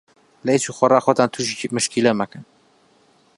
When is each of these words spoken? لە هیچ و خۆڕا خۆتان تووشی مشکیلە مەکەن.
لە 0.45 0.51
هیچ 0.55 0.65
و 0.67 0.75
خۆڕا 0.77 0.99
خۆتان 1.05 1.29
تووشی 1.33 1.67
مشکیلە 1.75 2.11
مەکەن. 2.19 2.43